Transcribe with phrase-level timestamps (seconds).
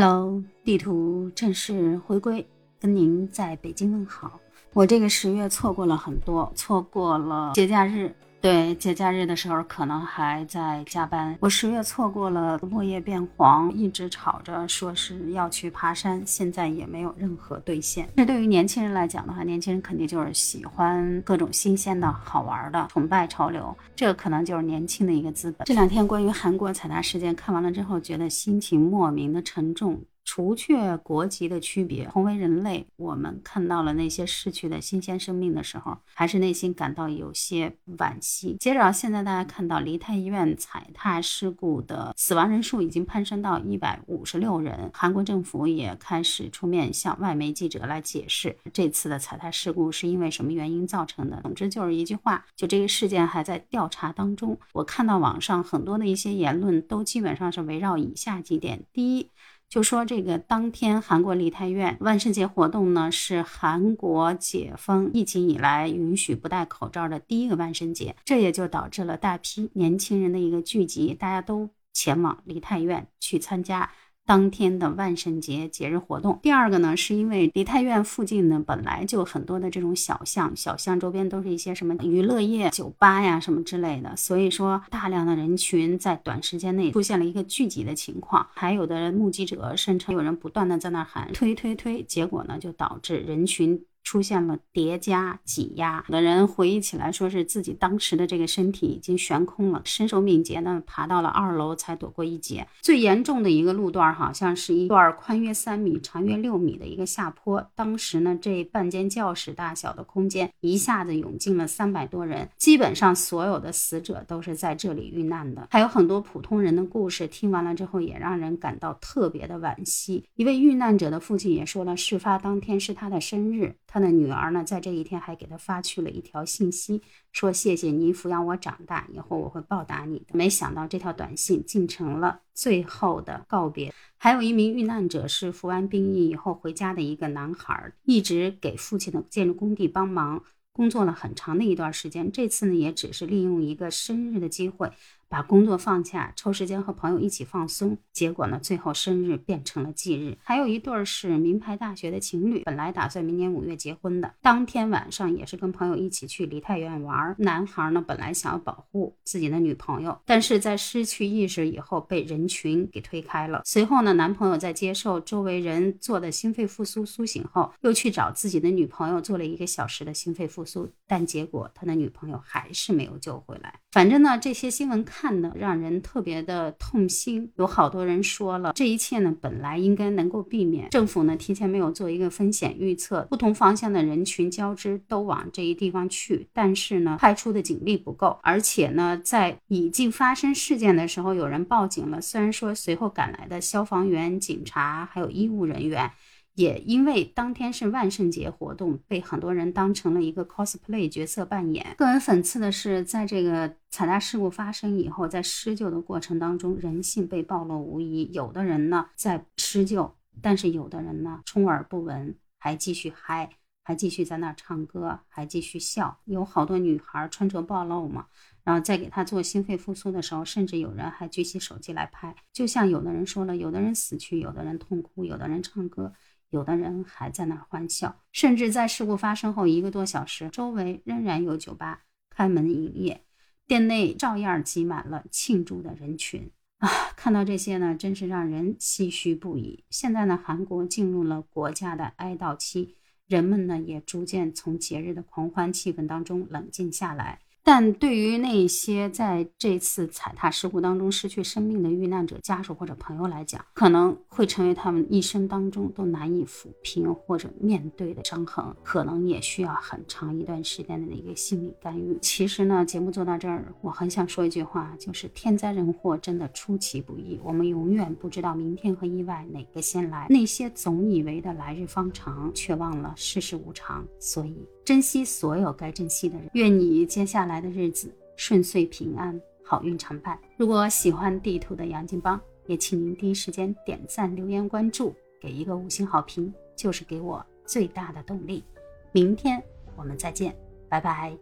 [0.00, 2.46] Hello，地图正式回归，
[2.78, 4.38] 跟您在北京问好。
[4.72, 8.14] 我这个十月错过了很多，错过了节假日。
[8.40, 11.36] 对节假日的时候，可能还在加班。
[11.40, 18.08] 我十月错过了落叶变黄，一直吵着说是要去爬山，现在也没有任何兑现。
[18.16, 25.66] 这对于年轻人来讲的话，年轻人肯定就是喜欢各种新鲜的好玩的，崇拜潮流，这可能就是年轻的一个资本。
[25.66, 30.00] 这两天关于韩国踩踏事件看完了之后，觉得心情莫名的沉重。
[30.28, 38.54] 除却国籍的区别，同为人类，我们看到了那些逝去的新鲜生命的时候，还是内心感到有些惋惜。
[38.60, 51.40] 接着，现在大家看到梨泰医院踩踏事故的死亡人数已经攀升到一百五十六人，韩国政府也开始出面向外媒记者来解释这次的踩踏事故是因为什么原因造成的。
[51.40, 54.58] 总之就是一句话，就这个事件还在调查当中。
[54.74, 59.30] 我看到网上很多的一些言论都基本上是围绕以下几点：第一。
[59.68, 73.90] 就说这个当天韩国梨泰院万圣节活动呢，是韩国解封疫情以来允许不戴口罩的第一个万圣节，这也就导致了大批年轻人的一个聚集，大家都前往梨泰院去参加。
[74.28, 76.38] 当天的万圣节节日活动。
[76.42, 88.46] 第二个呢，是因为梨泰院附近呢本来就很多的这种小巷，小巷周边都是一些什么娱乐业、酒吧呀什么之类的，所以说大量的人群在短时间内出现了一个聚集的情况。
[88.52, 93.82] 还有的目击者声称有人不断的在那喊推推推，结果呢就导致人群。
[94.02, 102.66] 出现了叠加挤压，有的人回忆起来说是自己当时的这个身体已经悬空了，身手敏捷呢，爬到了二楼才躲过一劫。
[102.80, 115.68] 最严重的一个路段好像是一段宽约三米、长约六米的一个下坡，当时呢这半间教室大小的空间一下子涌进了三百多人，基本上所有的死者都是在这里遇难的。
[115.70, 120.24] 还有很多普通人的故事，听完了之后也让人感到特别的惋惜。
[120.36, 123.76] 一位遇难者的父亲也说了，事发当天是他的生日。
[123.90, 127.00] 他的女儿呢，在这一天还给他发去了一条信息，
[127.32, 133.92] 说：“谢谢你抚养我长大，以后我会报答你的。”没想到这条短信竟成了最后的告别。
[134.18, 140.44] 还有一名遇难者是服完兵役以后回家的一个男孩，一直给父亲的建筑工地帮忙。
[140.70, 144.92] 工作了很长的一段时间，这次呢也只是利用一个生日的机会，
[145.28, 147.98] 把工作放下，抽时间和朋友一起放松。
[148.12, 150.36] 结果呢，最后生日变成了忌日。
[150.42, 157.34] 还有一对是名牌大学的情侣，本来打算明年五月结婚的，当天晚上也是跟朋友一起去梨泰院玩。
[157.38, 163.62] 男孩呢本来想要保护自己的女朋友，但是在失去意识以后被人群给推开了。
[163.64, 170.90] 随后呢，男朋友在接受周围人做的心肺复苏苏醒后，又去找自己的女朋友做了一个小时的心肺复苏。
[171.06, 173.80] 但结果他的女朋友还是没有救回来。
[173.92, 177.50] 反正呢，这些新闻看的让人特别的痛心。
[177.56, 180.90] 有好多人说了，这一切呢本来应该能够避免。
[180.90, 196.10] 政府呢提前没有做一个风险预测，不同方向的人群交织都往这一地方去，但是呢派出的警力不够，而且呢在已经发生事件的时候有人报警了，虽然说随后赶来的消防员、警察还有医务人员。
[196.58, 201.94] 也因为当天是万圣节活动，被很多人当成了一个 cosplay 角色扮演。
[201.96, 208.28] 个人讽刺的是，在这个踩踏事故发生以后，在施救的过程当中，人性被暴露无遗。
[208.32, 213.50] 有的人呢在施救，但是有的人呢充耳不闻，还继续嗨，
[213.84, 216.18] 还继续在那唱歌，还继续笑。
[216.24, 218.26] 有好多女孩穿着暴露嘛，
[218.64, 222.34] 然后在给他做心肺复苏的时候，甚至有人还举起手机来拍。
[222.52, 226.12] 就像有的人说了，有的人死去，有的人痛哭，有的人唱歌。
[226.50, 233.24] 有的人还在那儿欢笑，甚至在事故发生后一个多小时，周围仍然有酒吧开门营业，
[233.66, 236.88] 店内照样挤满了庆祝的人群啊！
[237.16, 239.84] 看到这些呢，真是让人唏嘘不已。
[239.90, 247.40] 现在呢，韩国进入了国家的哀悼期，人们呢也逐渐从节日的狂欢气氛当中冷静下来。
[247.70, 262.18] 但对于那些在这次踩踏事故当中失去生命的遇难者家属或者朋友来讲，可能会成为他们一生当中都难以抚平或者面对的伤痕，可能也需要很长一段时间的一个心理干预。
[262.22, 270.26] 其实呢，节目做到这儿，我很想说一句话，就是天灾人祸真的出其不意，我们永远不知道明天和意外哪个先来。
[270.30, 274.66] 那些总以为的来日方长，却忘了世事无常，所以。
[274.88, 280.40] 珍惜所有该珍惜的人，愿你接下来的日子顺遂平安，好运常伴。
[280.56, 288.64] 如果喜欢地图的杨金邦，也请您第一时间点赞、留言、关注，给一个五星好评，就是给我最大的动力。
[289.12, 289.62] 明天
[289.94, 290.56] 我们再见，
[290.88, 291.36] 拜拜。